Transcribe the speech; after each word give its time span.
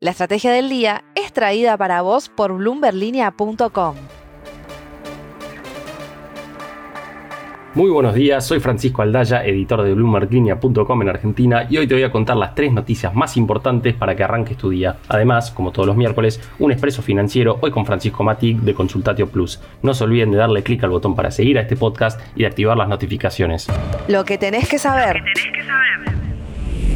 La 0.00 0.12
estrategia 0.12 0.52
del 0.52 0.68
día 0.68 1.02
es 1.16 1.32
traída 1.32 1.76
para 1.76 2.02
vos 2.02 2.28
por 2.28 2.52
bloomberlinia.com. 2.52 3.96
Muy 7.74 7.90
buenos 7.90 8.14
días, 8.14 8.46
soy 8.46 8.60
Francisco 8.60 9.02
Aldaya, 9.02 9.44
editor 9.44 9.82
de 9.82 9.94
BloombergLinea.com 9.94 11.02
en 11.02 11.08
Argentina 11.08 11.66
y 11.68 11.78
hoy 11.78 11.88
te 11.88 11.94
voy 11.94 12.04
a 12.04 12.12
contar 12.12 12.36
las 12.36 12.54
tres 12.54 12.72
noticias 12.72 13.12
más 13.12 13.36
importantes 13.36 13.92
para 13.94 14.14
que 14.14 14.22
arranques 14.22 14.56
tu 14.56 14.70
día. 14.70 14.98
Además, 15.08 15.50
como 15.50 15.72
todos 15.72 15.88
los 15.88 15.96
miércoles, 15.96 16.40
un 16.60 16.70
expreso 16.70 17.02
financiero 17.02 17.58
hoy 17.60 17.72
con 17.72 17.84
Francisco 17.84 18.22
Matic 18.22 18.58
de 18.58 18.74
Consultatio 18.74 19.28
Plus. 19.28 19.60
No 19.82 19.94
se 19.94 20.04
olviden 20.04 20.30
de 20.30 20.38
darle 20.38 20.62
clic 20.62 20.84
al 20.84 20.90
botón 20.90 21.16
para 21.16 21.32
seguir 21.32 21.58
a 21.58 21.62
este 21.62 21.74
podcast 21.74 22.20
y 22.36 22.42
de 22.42 22.46
activar 22.46 22.76
las 22.76 22.88
notificaciones. 22.88 23.66
Lo 24.06 24.24
que 24.24 24.38
tenés 24.38 24.68
que 24.68 24.78
saber. 24.78 25.24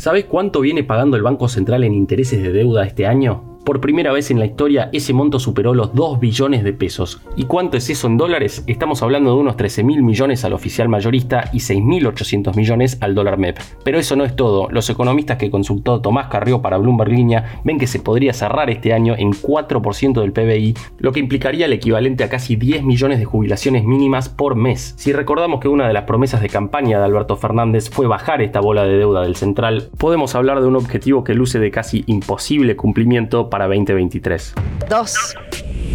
¿Sabes 0.03 0.25
cuánto 0.25 0.59
viene 0.59 0.83
pagando 0.83 1.17
el 1.17 1.23
Banco 1.23 1.47
Central 1.47 1.85
en 1.85 1.95
intereses 1.95 2.43
de 2.43 2.51
deuda 2.51 2.85
este 2.85 3.07
año? 3.07 3.52
Por 3.65 3.81
primera 3.81 4.11
vez 4.11 4.33
en 4.33 4.41
la 4.41 4.47
historia, 4.47 4.91
ese 4.93 5.13
monto 5.13 5.39
superó 5.39 5.73
los 5.73 5.95
2 5.95 6.19
billones 6.19 6.65
de 6.65 6.73
pesos. 6.73 7.21
¿Y 7.37 7.45
cuánto 7.45 7.77
es 7.77 7.89
eso 7.91 8.09
en 8.09 8.17
dólares? 8.17 8.65
Estamos 8.67 9.05
hablando 9.05 9.33
de 9.33 9.41
unos 9.41 9.57
13 9.57 9.85
mil 9.85 10.03
millones 10.03 10.45
al 10.45 10.53
oficial 10.53 10.89
mayorista 10.89 11.49
y 11.53 11.59
6.800 11.59 12.57
millones 12.57 12.99
al 13.01 13.15
dólar 13.15 13.39
MEP. 13.39 13.59
Pero 13.85 14.01
eso 14.01 14.17
no 14.17 14.25
es 14.25 14.35
todo. 14.35 14.69
Los 14.69 14.91
economistas 14.91 15.37
que 15.39 15.49
consultó 15.49 16.01
Tomás 16.01 16.27
Carrió 16.27 16.61
para 16.61 16.77
Bloomberg 16.77 17.13
Línea 17.13 17.61
ven 17.63 17.79
que 17.79 17.87
se 17.87 18.01
podría 18.01 18.33
cerrar 18.33 18.69
este 18.69 18.93
año 18.93 19.15
en 19.17 19.31
4% 19.31 20.21
del 20.21 20.33
PBI, 20.33 20.75
lo 20.99 21.13
que 21.13 21.21
implicaría 21.21 21.67
el 21.67 21.73
equivalente 21.73 22.25
a 22.25 22.29
casi 22.29 22.57
10 22.57 22.83
millones 22.83 23.21
de 23.21 23.27
jubilaciones 23.27 23.85
mínimas 23.85 24.29
por 24.29 24.57
mes. 24.57 24.95
Si 24.97 25.13
recordamos 25.13 25.61
que 25.61 25.69
una 25.69 25.87
de 25.87 25.93
las 25.93 26.05
promesas 26.05 26.41
de 26.41 26.49
campaña 26.49 26.99
de 26.99 27.05
Alberto 27.05 27.37
Fernández 27.37 27.91
fue 27.91 28.09
bajar 28.09 28.43
esta 28.43 28.59
bola 28.59 28.83
de 28.83 28.99
deuda 28.99 29.23
del 29.23 29.37
central, 29.37 29.89
podemos 29.99 30.35
hablar 30.35 30.61
de 30.61 30.67
un 30.67 30.75
objetivo 30.75 31.23
que 31.23 31.35
luce 31.35 31.61
de 31.61 31.71
casi 31.71 32.03
imposible 32.09 32.75
cumplimiento 32.75 33.51
para 33.53 33.67
2023. 33.67 34.55
2. 34.89 35.52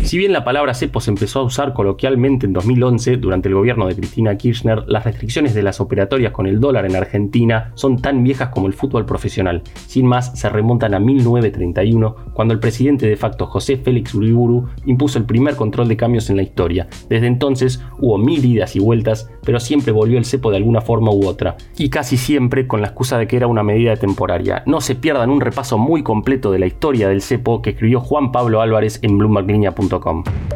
Si 0.07 0.17
bien 0.17 0.31
la 0.31 0.45
palabra 0.45 0.73
cepo 0.73 1.01
se 1.01 1.11
empezó 1.11 1.41
a 1.41 1.43
usar 1.43 1.73
coloquialmente 1.73 2.45
en 2.45 2.53
2011 2.53 3.17
durante 3.17 3.49
el 3.49 3.55
gobierno 3.55 3.87
de 3.87 3.95
Cristina 3.97 4.37
Kirchner, 4.37 4.85
las 4.87 5.03
restricciones 5.03 5.53
de 5.53 5.63
las 5.63 5.81
operatorias 5.81 6.31
con 6.31 6.47
el 6.47 6.61
dólar 6.61 6.85
en 6.85 6.95
Argentina 6.95 7.73
son 7.75 8.01
tan 8.01 8.23
viejas 8.23 8.47
como 8.47 8.67
el 8.67 8.73
fútbol 8.73 9.05
profesional. 9.05 9.63
Sin 9.85 10.05
más, 10.05 10.31
se 10.39 10.47
remontan 10.47 10.93
a 10.93 11.01
1931, 11.01 12.15
cuando 12.31 12.53
el 12.53 12.61
presidente 12.61 13.05
de 13.05 13.17
facto 13.17 13.47
José 13.47 13.75
Félix 13.75 14.15
Uriburu 14.15 14.69
impuso 14.85 15.19
el 15.19 15.25
primer 15.25 15.57
control 15.57 15.89
de 15.89 15.97
cambios 15.97 16.29
en 16.29 16.37
la 16.37 16.43
historia. 16.43 16.87
Desde 17.09 17.27
entonces 17.27 17.83
hubo 17.99 18.17
mil 18.17 18.45
idas 18.45 18.77
y 18.77 18.79
vueltas, 18.79 19.29
pero 19.43 19.59
siempre 19.59 19.91
volvió 19.91 20.17
el 20.17 20.23
cepo 20.23 20.51
de 20.51 20.57
alguna 20.57 20.79
forma 20.79 21.11
u 21.11 21.27
otra, 21.27 21.57
y 21.77 21.89
casi 21.89 22.15
siempre 22.15 22.65
con 22.65 22.79
la 22.79 22.87
excusa 22.87 23.17
de 23.17 23.27
que 23.27 23.35
era 23.35 23.47
una 23.47 23.61
medida 23.61 23.97
temporaria. 23.97 24.63
No 24.67 24.79
se 24.79 24.95
pierdan 24.95 25.31
un 25.31 25.41
repaso 25.41 25.77
muy 25.77 26.01
completo 26.01 26.49
de 26.49 26.59
la 26.59 26.65
historia 26.65 27.09
del 27.09 27.21
cepo 27.21 27.61
que 27.61 27.71
escribió 27.71 27.99
Juan 27.99 28.31
Pablo 28.31 28.61
Álvarez 28.61 28.99
en 29.01 29.17
bloomberglinea.com 29.17 29.96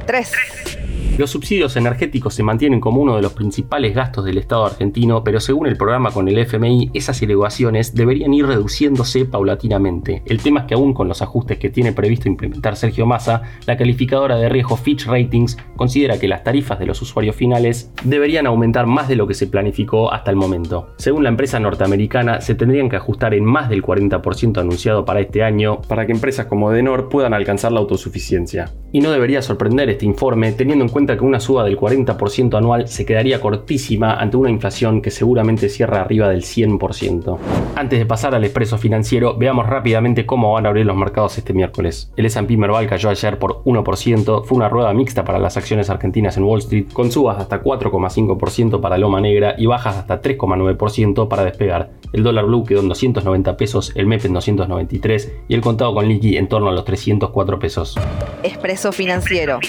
3. 0.08 0.81
Los 1.22 1.30
subsidios 1.30 1.76
energéticos 1.76 2.34
se 2.34 2.42
mantienen 2.42 2.80
como 2.80 3.00
uno 3.00 3.16
de 3.16 3.22
los 3.22 3.34
principales 3.34 3.94
gastos 3.94 4.26
del 4.26 4.40
Estado 4.40 4.66
argentino, 4.66 5.24
pero 5.24 5.40
según 5.40 5.68
el 5.68 5.78
programa 5.78 6.10
con 6.10 6.28
el 6.28 6.40
FMI, 6.40 6.90
esas 6.96 7.22
elevaciones 7.22 7.94
deberían 7.94 8.34
ir 8.34 8.48
reduciéndose 8.48 9.26
paulatinamente. 9.26 10.24
El 10.26 10.42
tema 10.42 10.62
es 10.62 10.66
que 10.66 10.74
aún 10.74 10.96
con 10.96 11.08
los 11.08 11.22
ajustes 11.22 11.60
que 11.60 11.70
tiene 11.70 11.94
previsto 11.94 12.28
implementar 12.28 12.76
Sergio 12.76 13.06
Massa, 13.06 13.44
la 13.68 13.78
calificadora 13.78 14.36
de 14.38 14.50
riesgo 14.50 14.76
Fitch 14.78 15.06
Ratings 15.06 15.60
considera 15.76 16.18
que 16.18 16.28
las 16.28 16.44
tarifas 16.44 16.80
de 16.80 16.88
los 16.88 17.00
usuarios 17.04 17.36
finales 17.36 17.94
deberían 18.04 18.48
aumentar 18.48 18.88
más 18.88 19.08
de 19.08 19.16
lo 19.16 19.28
que 19.28 19.36
se 19.36 19.46
planificó 19.46 20.12
hasta 20.12 20.32
el 20.32 20.38
momento. 20.38 20.96
Según 20.98 21.22
la 21.22 21.30
empresa 21.30 21.60
norteamericana, 21.60 22.42
se 22.42 22.56
tendrían 22.56 22.90
que 22.90 22.96
ajustar 22.96 23.36
en 23.36 23.46
más 23.46 23.70
del 23.70 23.84
40% 23.84 24.60
anunciado 24.60 25.06
para 25.06 25.20
este 25.20 25.44
año 25.44 25.84
para 25.84 26.08
que 26.08 26.14
empresas 26.14 26.48
como 26.48 26.72
Denor 26.72 27.10
puedan 27.10 27.36
alcanzar 27.36 27.74
la 27.74 27.80
autosuficiencia. 27.80 28.72
Y 28.92 29.02
no 29.02 29.12
debería 29.12 29.44
sorprender 29.44 29.88
este 29.92 30.08
informe 30.08 30.52
teniendo 30.54 30.84
en 30.84 30.90
cuenta 30.90 31.11
que 31.18 31.24
una 31.24 31.40
suba 31.40 31.64
del 31.64 31.78
40% 31.78 32.58
anual 32.58 32.88
se 32.88 33.06
quedaría 33.06 33.42
cortísima 33.42 34.14
ante 34.14 34.38
una 34.38 34.50
inflación 34.50 35.02
que 35.02 35.12
seguramente 35.12 35.70
cierra 35.70 36.02
arriba 36.02 36.30
del 36.30 36.44
100%. 36.44 37.38
Antes 37.76 38.00
de 38.00 38.06
pasar 38.06 38.36
al 38.36 38.44
expreso 38.44 38.78
financiero, 38.78 39.36
veamos 39.38 39.68
rápidamente 39.68 40.26
cómo 40.26 40.54
van 40.54 40.66
a 40.66 40.70
abrir 40.70 40.86
los 40.86 40.96
mercados 40.96 41.38
este 41.38 41.54
miércoles. 41.54 42.12
El 42.16 42.26
S&P 42.26 42.58
Merval 42.58 42.88
cayó 42.88 43.10
ayer 43.10 43.40
por 43.40 43.64
1%, 43.64 44.46
fue 44.46 44.58
una 44.58 44.70
rueda 44.70 44.94
mixta 44.94 45.24
para 45.24 45.40
las 45.40 45.58
acciones 45.58 45.90
argentinas 45.90 46.38
en 46.38 46.44
Wall 46.44 46.60
Street, 46.60 46.88
con 46.94 47.12
subas 47.12 47.40
hasta 47.40 47.64
4,5% 47.64 48.82
para 48.82 48.98
Loma 48.98 49.22
Negra 49.22 49.56
y 49.58 49.66
bajas 49.66 49.98
hasta 49.98 50.22
3,9% 50.22 51.28
para 51.28 51.46
despegar. 51.46 51.92
El 52.14 52.24
dólar 52.24 52.46
blue 52.46 52.64
quedó 52.66 52.82
en 52.82 52.90
290 52.90 53.58
pesos, 53.58 53.94
el 53.96 54.08
MEP 54.08 54.26
en 54.26 54.34
293 54.34 55.34
y 55.48 55.54
el 55.54 55.62
contado 55.62 55.94
con 55.94 56.08
liqui 56.08 56.38
en 56.38 56.48
torno 56.48 56.70
a 56.70 56.74
los 56.74 56.86
304 56.86 57.60
pesos. 57.60 57.98
Expreso 58.44 58.92
financiero. 58.92 59.60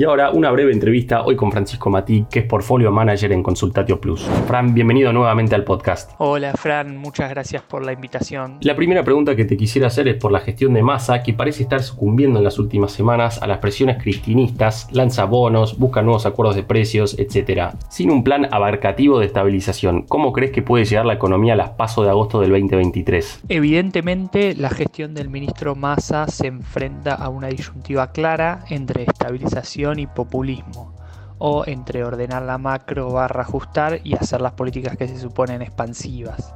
Y 0.00 0.04
ahora 0.04 0.30
una 0.30 0.50
breve 0.50 0.72
entrevista 0.72 1.24
hoy 1.24 1.36
con 1.36 1.52
Francisco 1.52 1.90
Matí, 1.90 2.24
que 2.30 2.38
es 2.38 2.44
Portfolio 2.46 2.90
Manager 2.90 3.32
en 3.32 3.42
Consultatio 3.42 4.00
Plus. 4.00 4.22
Fran, 4.46 4.72
bienvenido 4.72 5.12
nuevamente 5.12 5.54
al 5.54 5.62
podcast. 5.62 6.12
Hola 6.16 6.54
Fran, 6.54 6.96
muchas 6.96 7.28
gracias 7.28 7.60
por 7.60 7.84
la 7.84 7.92
invitación. 7.92 8.56
La 8.62 8.74
primera 8.74 9.04
pregunta 9.04 9.36
que 9.36 9.44
te 9.44 9.58
quisiera 9.58 9.88
hacer 9.88 10.08
es 10.08 10.16
por 10.16 10.32
la 10.32 10.40
gestión 10.40 10.72
de 10.72 10.82
masa, 10.82 11.22
que 11.22 11.34
parece 11.34 11.64
estar 11.64 11.82
sucumbiendo 11.82 12.38
en 12.38 12.46
las 12.46 12.58
últimas 12.58 12.92
semanas 12.92 13.42
a 13.42 13.46
las 13.46 13.58
presiones 13.58 14.02
cristinistas, 14.02 14.88
lanza 14.90 15.26
bonos, 15.26 15.78
busca 15.78 16.00
nuevos 16.00 16.24
acuerdos 16.24 16.56
de 16.56 16.62
precios, 16.62 17.18
etc. 17.18 17.74
Sin 17.90 18.10
un 18.10 18.24
plan 18.24 18.48
abarcativo 18.50 19.18
de 19.18 19.26
estabilización, 19.26 20.06
¿cómo 20.08 20.32
crees 20.32 20.52
que 20.52 20.62
puede 20.62 20.86
llegar 20.86 21.04
la 21.04 21.12
economía 21.12 21.52
a 21.52 21.56
las 21.56 21.70
pasos 21.72 22.06
de 22.06 22.10
agosto 22.10 22.40
del 22.40 22.52
2023? 22.52 23.42
Evidentemente, 23.50 24.54
la 24.54 24.70
gestión 24.70 25.12
del 25.12 25.28
ministro 25.28 25.74
Massa 25.74 26.26
se 26.26 26.46
enfrenta 26.46 27.16
a 27.16 27.28
una 27.28 27.48
disyuntiva 27.48 28.12
clara 28.12 28.64
entre 28.70 29.02
estabilización 29.02 29.89
y 29.98 30.06
populismo, 30.06 30.94
o 31.38 31.64
entre 31.66 32.04
ordenar 32.04 32.42
la 32.42 32.58
macro 32.58 33.10
barra 33.10 33.42
ajustar 33.42 34.00
y 34.04 34.14
hacer 34.14 34.40
las 34.40 34.52
políticas 34.52 34.96
que 34.96 35.08
se 35.08 35.18
suponen 35.18 35.62
expansivas. 35.62 36.54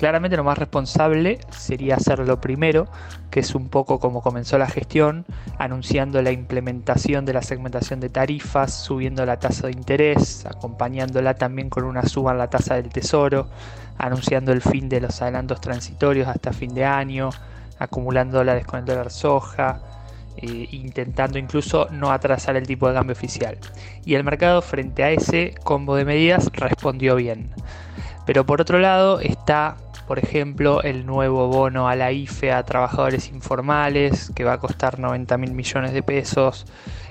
Claramente 0.00 0.38
lo 0.38 0.44
más 0.44 0.56
responsable 0.56 1.40
sería 1.50 1.96
hacer 1.96 2.20
lo 2.20 2.40
primero, 2.40 2.88
que 3.30 3.40
es 3.40 3.54
un 3.54 3.68
poco 3.68 4.00
como 4.00 4.22
comenzó 4.22 4.56
la 4.56 4.66
gestión, 4.66 5.26
anunciando 5.58 6.22
la 6.22 6.30
implementación 6.30 7.26
de 7.26 7.34
la 7.34 7.42
segmentación 7.42 8.00
de 8.00 8.08
tarifas, 8.08 8.72
subiendo 8.72 9.26
la 9.26 9.38
tasa 9.38 9.66
de 9.66 9.74
interés, 9.74 10.46
acompañándola 10.46 11.34
también 11.34 11.68
con 11.68 11.84
una 11.84 12.04
suba 12.04 12.32
en 12.32 12.38
la 12.38 12.48
tasa 12.48 12.76
del 12.76 12.88
tesoro, 12.88 13.48
anunciando 13.98 14.52
el 14.52 14.62
fin 14.62 14.88
de 14.88 15.02
los 15.02 15.20
adelantos 15.20 15.60
transitorios 15.60 16.28
hasta 16.28 16.54
fin 16.54 16.72
de 16.72 16.86
año, 16.86 17.28
acumulando 17.78 18.38
dólares 18.38 18.66
con 18.66 18.78
el 18.78 18.86
dólar 18.86 19.10
soja, 19.10 19.80
eh, 20.42 20.68
intentando 20.70 21.38
incluso 21.38 21.88
no 21.90 22.10
atrasar 22.10 22.56
el 22.56 22.66
tipo 22.66 22.88
de 22.88 22.94
cambio 22.94 23.12
oficial. 23.12 23.58
Y 24.04 24.14
el 24.14 24.24
mercado 24.24 24.62
frente 24.62 25.02
a 25.02 25.10
ese 25.10 25.54
combo 25.64 25.96
de 25.96 26.04
medidas 26.04 26.50
respondió 26.52 27.16
bien. 27.16 27.50
Pero 28.26 28.46
por 28.46 28.60
otro 28.60 28.78
lado 28.78 29.20
está, 29.20 29.76
por 30.06 30.18
ejemplo, 30.18 30.82
el 30.82 31.04
nuevo 31.04 31.48
bono 31.48 31.88
a 31.88 31.96
la 31.96 32.12
IFE 32.12 32.52
a 32.52 32.62
trabajadores 32.64 33.28
informales, 33.28 34.30
que 34.34 34.44
va 34.44 34.54
a 34.54 34.58
costar 34.58 34.98
90 34.98 35.36
mil 35.36 35.52
millones 35.52 35.92
de 35.92 36.02
pesos, 36.02 36.66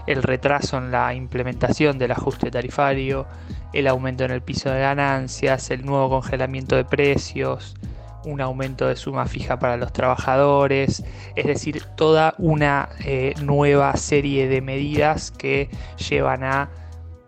el 0.07 0.23
retraso 0.23 0.77
en 0.77 0.91
la 0.91 1.13
implementación 1.13 1.97
del 1.99 2.13
ajuste 2.13 2.49
tarifario, 2.49 3.27
el 3.73 3.87
aumento 3.87 4.23
en 4.23 4.31
el 4.31 4.41
piso 4.41 4.71
de 4.71 4.79
ganancias, 4.79 5.69
el 5.69 5.85
nuevo 5.85 6.09
congelamiento 6.09 6.75
de 6.75 6.85
precios, 6.85 7.75
un 8.25 8.41
aumento 8.41 8.87
de 8.87 8.95
suma 8.95 9.25
fija 9.25 9.59
para 9.59 9.77
los 9.77 9.93
trabajadores, 9.93 11.03
es 11.35 11.45
decir, 11.45 11.83
toda 11.95 12.35
una 12.37 12.89
eh, 13.05 13.33
nueva 13.41 13.95
serie 13.95 14.47
de 14.47 14.61
medidas 14.61 15.31
que 15.31 15.69
llevan 16.09 16.43
a 16.43 16.69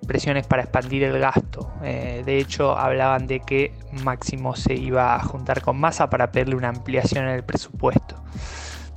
presiones 0.08 0.48
para 0.48 0.64
expandir 0.64 1.04
el 1.04 1.20
gasto. 1.20 1.72
Eh, 1.84 2.24
de 2.26 2.38
hecho, 2.38 2.78
hablaban 2.78 3.28
de 3.28 3.40
que 3.40 3.74
Máximo 4.04 4.56
se 4.56 4.74
iba 4.74 5.16
a 5.16 5.24
juntar 5.24 5.62
con 5.62 5.80
masa 5.80 6.10
para 6.10 6.32
pedirle 6.32 6.56
una 6.56 6.70
ampliación 6.70 7.28
en 7.28 7.36
el 7.36 7.44
presupuesto. 7.44 8.16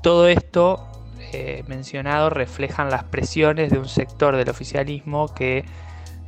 Todo 0.02 0.28
esto 0.28 0.86
eh, 1.32 1.64
mencionado 1.66 2.30
reflejan 2.30 2.90
las 2.90 3.04
presiones 3.04 3.70
de 3.70 3.78
un 3.78 3.88
sector 3.88 4.36
del 4.36 4.48
oficialismo 4.48 5.34
que 5.34 5.64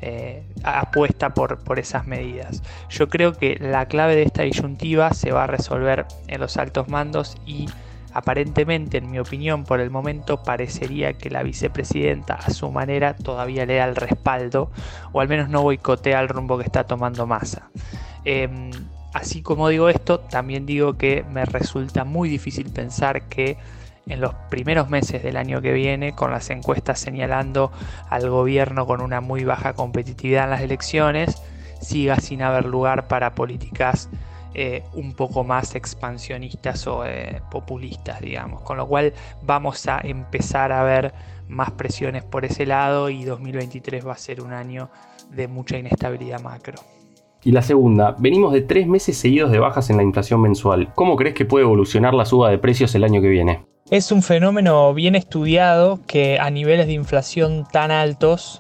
eh, 0.03 0.43
apuesta 0.63 1.35
por, 1.35 1.59
por 1.65 1.79
esas 1.79 2.07
medidas. 2.07 2.63
Yo 2.91 3.09
creo 3.09 3.33
que 3.33 3.57
la 3.61 3.87
clave 3.87 4.17
de 4.17 4.25
esta 4.25 4.43
disyuntiva 4.43 5.13
se 5.13 5.33
va 5.33 5.45
a 5.45 5.47
resolver 5.47 6.07
en 6.29 6.41
los 6.41 6.57
altos 6.57 6.89
mandos 6.89 7.37
y 7.47 7.67
aparentemente, 8.13 8.99
en 8.99 9.11
mi 9.11 9.19
opinión, 9.19 9.65
por 9.65 9.79
el 9.81 9.91
momento 9.91 10.43
parecería 10.43 11.13
que 11.13 11.29
la 11.29 11.43
vicepresidenta 11.43 12.35
a 12.35 12.51
su 12.51 12.71
manera 12.71 13.15
todavía 13.15 13.67
le 13.67 13.77
da 13.77 13.85
el 13.85 13.95
respaldo 13.95 14.71
o 15.13 15.21
al 15.21 15.29
menos 15.29 15.51
no 15.51 15.63
boicotea 15.63 16.21
el 16.21 16.29
rumbo 16.29 16.57
que 16.57 16.65
está 16.65 16.85
tomando 16.85 17.27
Massa. 17.27 17.69
Em, 18.25 18.71
así 19.13 19.43
como 19.43 19.69
digo 19.69 19.89
esto, 19.89 20.21
también 20.21 20.67
digo 20.67 20.97
que 20.97 21.25
me 21.31 21.45
resulta 21.45 22.05
muy 22.05 22.29
difícil 22.29 22.71
pensar 22.71 23.29
que 23.29 23.59
en 24.09 24.21
los 24.21 24.35
primeros 24.51 24.89
meses 24.89 25.23
del 25.25 25.37
año 25.37 25.61
que 25.61 25.73
viene, 25.73 26.15
con 26.15 26.31
las 26.31 26.49
encuestas 26.51 27.01
señalando 27.01 27.73
al 28.09 28.31
gobierno 28.31 28.87
con 28.87 29.01
una 29.01 29.21
muy 29.21 29.43
baja 29.43 29.73
competitividad 29.73 30.45
en 30.45 30.51
las 30.51 30.61
elecciones, 30.61 31.43
siga 31.81 32.17
sin 32.17 32.43
haber 32.43 32.67
lugar 32.67 33.09
para 33.09 33.35
políticas 33.35 34.09
eh, 34.55 34.85
un 34.95 35.15
poco 35.15 35.43
más 35.43 35.75
expansionistas 35.75 36.87
o 36.87 37.05
eh, 37.05 37.43
populistas, 37.51 38.21
digamos. 38.21 38.63
Con 38.63 38.77
lo 38.77 38.87
cual 38.87 39.13
vamos 39.43 39.87
a 39.89 39.99
empezar 40.03 40.71
a 40.71 40.85
ver 40.85 41.13
más 41.49 41.73
presiones 41.73 42.23
por 42.23 42.45
ese 42.45 42.65
lado 42.65 43.11
y 43.11 43.25
2023 43.25 44.07
va 44.07 44.13
a 44.13 44.19
ser 44.19 44.41
un 44.41 44.53
año 44.53 44.89
de 45.31 45.49
mucha 45.49 45.79
inestabilidad 45.79 46.41
macro. 46.41 46.79
Y 47.43 47.51
la 47.51 47.63
segunda, 47.63 48.15
venimos 48.19 48.53
de 48.53 48.61
tres 48.61 48.87
meses 48.87 49.17
seguidos 49.17 49.51
de 49.51 49.59
bajas 49.59 49.91
en 49.91 49.97
la 49.97 50.05
inflación 50.05 50.41
mensual. 50.41 50.93
¿Cómo 50.95 51.17
crees 51.17 51.35
que 51.35 51.45
puede 51.45 51.65
evolucionar 51.65 52.15
la 52.15 52.25
suba 52.25 52.51
de 52.51 52.59
precios 52.59 52.95
el 52.95 53.03
año 53.03 53.21
que 53.21 53.29
viene? 53.29 53.76
Es 53.89 54.11
un 54.11 54.25
fenómeno 54.25 54.93
bien 54.95 55.15
estudiado 55.15 56.01
que 56.09 56.41
a 56.41 56.51
niveles 56.51 56.89
de 56.89 56.93
inflación 56.93 57.65
tan 57.71 57.93
altos 57.93 58.59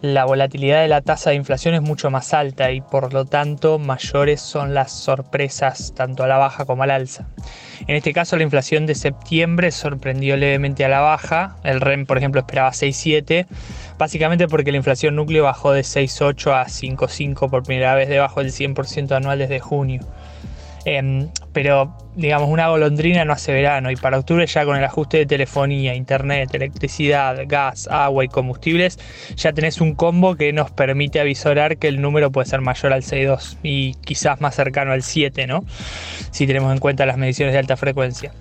la 0.00 0.24
volatilidad 0.24 0.82
de 0.82 0.88
la 0.88 1.00
tasa 1.00 1.30
de 1.30 1.36
inflación 1.36 1.76
es 1.76 1.80
mucho 1.80 2.10
más 2.10 2.34
alta 2.34 2.72
y 2.72 2.80
por 2.80 3.14
lo 3.14 3.24
tanto 3.24 3.78
mayores 3.78 4.40
son 4.40 4.74
las 4.74 4.90
sorpresas 4.90 5.94
tanto 5.94 6.24
a 6.24 6.26
la 6.26 6.38
baja 6.38 6.64
como 6.64 6.82
al 6.82 6.90
alza. 6.90 7.28
En 7.86 7.94
este 7.94 8.12
caso 8.12 8.36
la 8.36 8.42
inflación 8.42 8.84
de 8.84 8.96
septiembre 8.96 9.70
sorprendió 9.70 10.36
levemente 10.36 10.84
a 10.84 10.88
la 10.88 11.00
baja, 11.00 11.56
el 11.62 11.80
REM 11.80 12.04
por 12.04 12.18
ejemplo 12.18 12.40
esperaba 12.40 12.70
6,7, 12.70 13.46
básicamente 13.96 14.48
porque 14.48 14.72
la 14.72 14.78
inflación 14.78 15.14
núcleo 15.14 15.44
bajó 15.44 15.70
de 15.70 15.82
6,8 15.82 16.52
a 16.52 16.66
5,5 16.66 17.48
por 17.48 17.62
primera 17.62 17.94
vez 17.94 18.08
debajo 18.08 18.40
del 18.40 18.50
100% 18.50 19.12
anual 19.12 19.38
desde 19.38 19.60
junio. 19.60 20.00
Em, 20.84 21.28
pero 21.52 21.96
digamos, 22.14 22.48
una 22.48 22.68
golondrina 22.68 23.24
no 23.24 23.32
hace 23.32 23.52
verano 23.52 23.90
y 23.90 23.96
para 23.96 24.18
octubre 24.18 24.46
ya 24.46 24.64
con 24.64 24.76
el 24.76 24.84
ajuste 24.84 25.18
de 25.18 25.26
telefonía, 25.26 25.94
internet, 25.94 26.54
electricidad, 26.54 27.38
gas, 27.46 27.88
agua 27.90 28.24
y 28.24 28.28
combustibles, 28.28 28.98
ya 29.36 29.52
tenés 29.52 29.80
un 29.80 29.94
combo 29.94 30.36
que 30.36 30.52
nos 30.52 30.70
permite 30.70 31.20
avisorar 31.20 31.78
que 31.78 31.88
el 31.88 32.00
número 32.00 32.30
puede 32.30 32.46
ser 32.46 32.60
mayor 32.60 32.92
al 32.92 33.02
6.2 33.02 33.56
y 33.62 33.94
quizás 33.94 34.40
más 34.40 34.54
cercano 34.54 34.92
al 34.92 35.02
7, 35.02 35.46
¿no? 35.46 35.64
Si 36.30 36.46
tenemos 36.46 36.72
en 36.72 36.78
cuenta 36.78 37.06
las 37.06 37.16
mediciones 37.16 37.52
de 37.52 37.58
alta 37.58 37.76
frecuencia. 37.76 38.32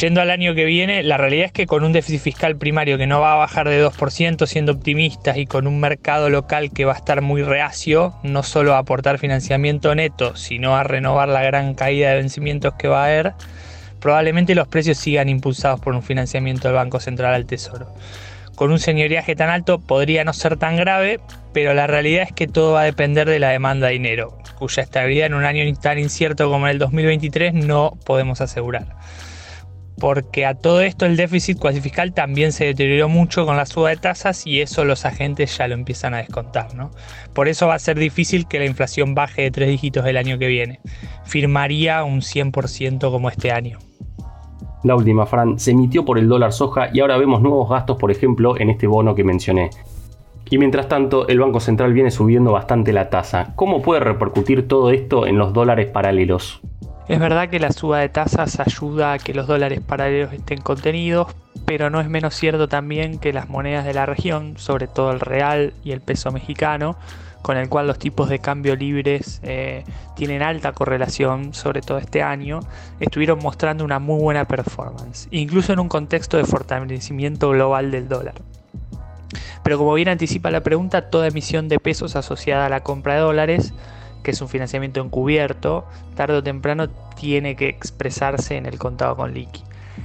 Yendo 0.00 0.20
al 0.20 0.30
año 0.30 0.54
que 0.54 0.66
viene, 0.66 1.02
la 1.02 1.16
realidad 1.16 1.46
es 1.46 1.52
que 1.52 1.66
con 1.66 1.82
un 1.82 1.92
déficit 1.92 2.20
fiscal 2.20 2.56
primario 2.56 2.98
que 2.98 3.06
no 3.06 3.20
va 3.20 3.32
a 3.32 3.36
bajar 3.36 3.68
de 3.68 3.82
2%, 3.82 4.46
siendo 4.46 4.72
optimistas, 4.72 5.38
y 5.38 5.46
con 5.46 5.66
un 5.66 5.80
mercado 5.80 6.28
local 6.28 6.70
que 6.70 6.84
va 6.84 6.92
a 6.92 6.96
estar 6.96 7.22
muy 7.22 7.42
reacio, 7.42 8.14
no 8.22 8.42
solo 8.42 8.74
a 8.74 8.78
aportar 8.78 9.18
financiamiento 9.18 9.94
neto, 9.94 10.36
sino 10.36 10.76
a 10.76 10.82
renovar 10.82 11.28
la 11.28 11.42
gran 11.42 11.74
caída 11.74 12.10
de 12.10 12.16
vencimientos 12.16 12.74
que 12.74 12.88
va 12.88 13.04
a 13.04 13.06
haber, 13.06 13.32
probablemente 14.00 14.54
los 14.54 14.68
precios 14.68 14.98
sigan 14.98 15.28
impulsados 15.28 15.80
por 15.80 15.94
un 15.94 16.02
financiamiento 16.02 16.68
del 16.68 16.74
Banco 16.74 17.00
Central 17.00 17.34
al 17.34 17.46
Tesoro. 17.46 17.86
Con 18.54 18.72
un 18.72 18.78
señoriaje 18.78 19.34
tan 19.36 19.50
alto 19.50 19.78
podría 19.78 20.24
no 20.24 20.32
ser 20.32 20.56
tan 20.56 20.76
grave, 20.76 21.20
pero 21.52 21.74
la 21.74 21.86
realidad 21.86 22.24
es 22.24 22.32
que 22.32 22.46
todo 22.46 22.72
va 22.72 22.82
a 22.82 22.84
depender 22.84 23.28
de 23.28 23.38
la 23.38 23.50
demanda 23.50 23.86
de 23.86 23.94
dinero, 23.94 24.36
cuya 24.58 24.82
estabilidad 24.82 25.26
en 25.26 25.34
un 25.34 25.44
año 25.44 25.64
tan 25.80 25.98
incierto 25.98 26.50
como 26.50 26.66
en 26.66 26.72
el 26.72 26.78
2023 26.78 27.54
no 27.54 27.98
podemos 28.04 28.40
asegurar 28.40 28.86
porque 29.98 30.44
a 30.44 30.54
todo 30.54 30.80
esto 30.82 31.06
el 31.06 31.16
déficit 31.16 31.58
cuasi 31.58 31.80
fiscal 31.80 32.12
también 32.12 32.52
se 32.52 32.66
deterioró 32.66 33.08
mucho 33.08 33.46
con 33.46 33.56
la 33.56 33.66
suba 33.66 33.90
de 33.90 33.96
tasas 33.96 34.46
y 34.46 34.60
eso 34.60 34.84
los 34.84 35.04
agentes 35.06 35.56
ya 35.56 35.68
lo 35.68 35.74
empiezan 35.74 36.14
a 36.14 36.18
descontar. 36.18 36.74
¿no? 36.74 36.90
Por 37.32 37.48
eso 37.48 37.66
va 37.66 37.74
a 37.74 37.78
ser 37.78 37.98
difícil 37.98 38.46
que 38.46 38.58
la 38.58 38.66
inflación 38.66 39.14
baje 39.14 39.42
de 39.42 39.50
tres 39.50 39.68
dígitos 39.68 40.06
el 40.06 40.16
año 40.16 40.38
que 40.38 40.48
viene. 40.48 40.80
Firmaría 41.24 42.04
un 42.04 42.20
100% 42.20 43.10
como 43.10 43.30
este 43.30 43.52
año. 43.52 43.78
La 44.84 44.94
última, 44.94 45.26
Fran, 45.26 45.58
se 45.58 45.72
emitió 45.72 46.04
por 46.04 46.18
el 46.18 46.28
dólar 46.28 46.52
soja 46.52 46.90
y 46.92 47.00
ahora 47.00 47.16
vemos 47.16 47.42
nuevos 47.42 47.68
gastos, 47.68 47.96
por 47.96 48.10
ejemplo, 48.10 48.58
en 48.58 48.70
este 48.70 48.86
bono 48.86 49.14
que 49.14 49.24
mencioné. 49.24 49.70
Y 50.48 50.58
mientras 50.58 50.88
tanto, 50.88 51.26
el 51.26 51.40
Banco 51.40 51.58
Central 51.58 51.92
viene 51.92 52.12
subiendo 52.12 52.52
bastante 52.52 52.92
la 52.92 53.10
tasa. 53.10 53.52
¿Cómo 53.56 53.82
puede 53.82 54.00
repercutir 54.00 54.68
todo 54.68 54.90
esto 54.90 55.26
en 55.26 55.38
los 55.38 55.52
dólares 55.52 55.90
paralelos? 55.90 56.60
Es 57.08 57.20
verdad 57.20 57.48
que 57.48 57.60
la 57.60 57.70
suba 57.70 58.00
de 58.00 58.08
tasas 58.08 58.58
ayuda 58.58 59.12
a 59.12 59.18
que 59.18 59.32
los 59.32 59.46
dólares 59.46 59.80
paralelos 59.80 60.32
estén 60.32 60.60
contenidos, 60.60 61.28
pero 61.64 61.88
no 61.88 62.00
es 62.00 62.08
menos 62.08 62.34
cierto 62.34 62.66
también 62.68 63.20
que 63.20 63.32
las 63.32 63.48
monedas 63.48 63.84
de 63.84 63.94
la 63.94 64.06
región, 64.06 64.58
sobre 64.58 64.88
todo 64.88 65.12
el 65.12 65.20
real 65.20 65.72
y 65.84 65.92
el 65.92 66.00
peso 66.00 66.32
mexicano, 66.32 66.96
con 67.42 67.56
el 67.58 67.68
cual 67.68 67.86
los 67.86 68.00
tipos 68.00 68.28
de 68.28 68.40
cambio 68.40 68.74
libres 68.74 69.40
eh, 69.44 69.84
tienen 70.16 70.42
alta 70.42 70.72
correlación, 70.72 71.54
sobre 71.54 71.80
todo 71.80 71.98
este 71.98 72.24
año, 72.24 72.58
estuvieron 72.98 73.38
mostrando 73.38 73.84
una 73.84 74.00
muy 74.00 74.20
buena 74.20 74.46
performance, 74.46 75.28
incluso 75.30 75.72
en 75.72 75.78
un 75.78 75.88
contexto 75.88 76.38
de 76.38 76.44
fortalecimiento 76.44 77.50
global 77.50 77.92
del 77.92 78.08
dólar. 78.08 78.34
Pero 79.62 79.78
como 79.78 79.94
bien 79.94 80.08
anticipa 80.08 80.50
la 80.50 80.64
pregunta, 80.64 81.08
toda 81.08 81.28
emisión 81.28 81.68
de 81.68 81.78
pesos 81.78 82.16
asociada 82.16 82.66
a 82.66 82.68
la 82.68 82.82
compra 82.82 83.14
de 83.14 83.20
dólares 83.20 83.74
que 84.26 84.32
es 84.32 84.40
un 84.40 84.48
financiamiento 84.48 85.00
encubierto, 85.00 85.84
tarde 86.16 86.38
o 86.38 86.42
temprano 86.42 86.88
tiene 87.14 87.54
que 87.54 87.68
expresarse 87.68 88.56
en 88.56 88.66
el 88.66 88.76
contado 88.76 89.14
con 89.14 89.32
liqui. 89.32 89.62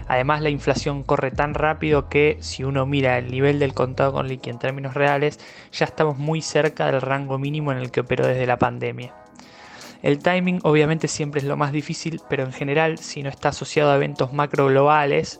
Además, 0.07 0.41
la 0.43 0.51
inflación 0.51 1.01
corre 1.01 1.31
tan 1.31 1.55
rápido 1.55 2.07
que 2.07 2.37
si 2.39 2.63
uno 2.63 2.85
mira 2.85 3.17
el 3.17 3.31
nivel 3.31 3.57
del 3.57 3.73
contado 3.73 4.13
con 4.13 4.27
liqui 4.27 4.51
en 4.51 4.59
términos 4.59 4.93
reales, 4.93 5.39
ya 5.71 5.85
estamos 5.85 6.19
muy 6.19 6.43
cerca 6.43 6.85
del 6.85 7.01
rango 7.01 7.39
mínimo 7.39 7.71
en 7.71 7.79
el 7.79 7.89
que 7.89 8.01
operó 8.01 8.27
desde 8.27 8.45
la 8.45 8.59
pandemia. 8.59 9.11
El 10.03 10.19
timing 10.19 10.59
obviamente 10.61 11.07
siempre 11.07 11.41
es 11.41 11.47
lo 11.47 11.57
más 11.57 11.71
difícil, 11.71 12.21
pero 12.29 12.43
en 12.43 12.53
general, 12.53 12.99
si 12.99 13.23
no 13.23 13.29
está 13.29 13.49
asociado 13.49 13.89
a 13.89 13.95
eventos 13.95 14.33
macro 14.33 14.67
globales, 14.67 15.39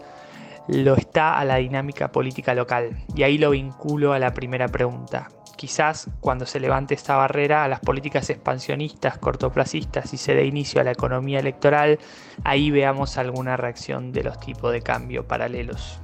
lo 0.71 0.95
está 0.95 1.37
a 1.37 1.45
la 1.45 1.57
dinámica 1.57 2.11
política 2.11 2.55
local. 2.55 2.97
Y 3.15 3.23
ahí 3.23 3.37
lo 3.37 3.51
vinculo 3.51 4.13
a 4.13 4.19
la 4.19 4.33
primera 4.33 4.67
pregunta 4.67 5.29
quizás 5.61 6.09
cuando 6.21 6.47
se 6.47 6.59
levante 6.59 6.95
esta 6.95 7.15
barrera 7.15 7.63
a 7.63 7.67
las 7.67 7.81
políticas 7.81 8.31
expansionistas, 8.31 9.19
cortoplacistas 9.19 10.11
y 10.11 10.17
se 10.17 10.33
dé 10.33 10.45
inicio 10.45 10.81
a 10.81 10.83
la 10.83 10.89
economía 10.89 11.39
electoral, 11.39 11.99
ahí 12.43 12.71
veamos 12.71 13.19
alguna 13.19 13.57
reacción 13.57 14.11
de 14.11 14.23
los 14.23 14.39
tipos 14.39 14.71
de 14.71 14.81
cambio 14.81 15.27
paralelos. 15.27 16.01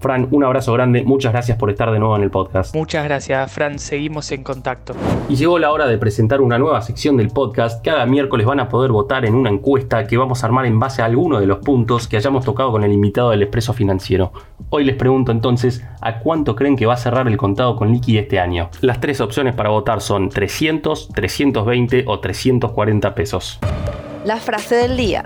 Fran, 0.00 0.28
un 0.30 0.44
abrazo 0.44 0.72
grande, 0.72 1.02
muchas 1.02 1.32
gracias 1.32 1.58
por 1.58 1.70
estar 1.70 1.90
de 1.90 1.98
nuevo 1.98 2.14
en 2.14 2.22
el 2.22 2.30
podcast. 2.30 2.74
Muchas 2.74 3.04
gracias, 3.04 3.50
Fran, 3.50 3.80
seguimos 3.80 4.30
en 4.30 4.44
contacto. 4.44 4.94
Y 5.28 5.34
llegó 5.34 5.58
la 5.58 5.72
hora 5.72 5.88
de 5.88 5.98
presentar 5.98 6.40
una 6.40 6.56
nueva 6.56 6.80
sección 6.82 7.16
del 7.16 7.30
podcast. 7.30 7.84
Cada 7.84 8.06
miércoles 8.06 8.46
van 8.46 8.60
a 8.60 8.68
poder 8.68 8.92
votar 8.92 9.24
en 9.24 9.34
una 9.34 9.50
encuesta 9.50 10.06
que 10.06 10.16
vamos 10.16 10.42
a 10.42 10.46
armar 10.46 10.66
en 10.66 10.78
base 10.78 11.02
a 11.02 11.06
alguno 11.06 11.40
de 11.40 11.46
los 11.46 11.58
puntos 11.58 12.06
que 12.06 12.16
hayamos 12.16 12.44
tocado 12.44 12.70
con 12.70 12.84
el 12.84 12.92
invitado 12.92 13.30
del 13.30 13.42
Expreso 13.42 13.72
Financiero. 13.72 14.32
Hoy 14.70 14.84
les 14.84 14.94
pregunto 14.94 15.32
entonces, 15.32 15.84
¿a 16.00 16.20
cuánto 16.20 16.54
creen 16.54 16.76
que 16.76 16.86
va 16.86 16.94
a 16.94 16.98
cerrar 16.98 17.26
el 17.26 17.36
contado 17.36 17.74
con 17.74 17.90
liqui 17.90 18.18
este 18.18 18.38
año? 18.38 18.70
Las 18.80 19.00
tres 19.00 19.20
opciones 19.20 19.54
para 19.54 19.70
votar 19.70 20.00
son 20.00 20.28
300, 20.28 21.08
320 21.08 22.04
o 22.06 22.20
340 22.20 23.14
pesos. 23.14 23.58
La 24.24 24.36
frase 24.36 24.76
del 24.76 24.96
día. 24.96 25.24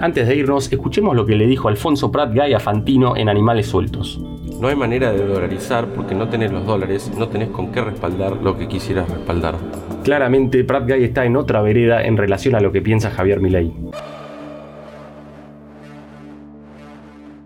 Antes 0.00 0.28
de 0.28 0.36
irnos, 0.36 0.70
escuchemos 0.72 1.16
lo 1.16 1.24
que 1.24 1.36
le 1.36 1.46
dijo 1.46 1.68
Alfonso 1.68 2.10
Prat 2.10 2.34
Gay 2.34 2.52
a 2.52 2.60
Fantino 2.60 3.16
en 3.16 3.28
Animales 3.28 3.66
Sueltos. 3.66 4.20
No 4.60 4.68
hay 4.68 4.76
manera 4.76 5.12
de 5.12 5.24
dolarizar 5.24 5.86
porque 5.88 6.14
no 6.14 6.28
tenés 6.28 6.52
los 6.52 6.66
dólares, 6.66 7.10
no 7.16 7.28
tenés 7.28 7.48
con 7.48 7.72
qué 7.72 7.80
respaldar 7.80 8.36
lo 8.42 8.56
que 8.56 8.68
quisieras 8.68 9.08
respaldar. 9.08 9.54
Claramente, 10.02 10.64
Prat 10.64 10.86
Gay 10.86 11.04
está 11.04 11.24
en 11.24 11.36
otra 11.36 11.62
vereda 11.62 12.04
en 12.04 12.16
relación 12.16 12.54
a 12.54 12.60
lo 12.60 12.72
que 12.72 12.82
piensa 12.82 13.10
Javier 13.10 13.40
Milei. 13.40 13.72